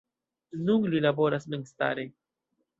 [0.69, 2.11] Nun li laboras memstare.